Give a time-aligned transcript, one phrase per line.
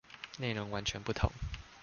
[0.39, 1.31] 內容完全不同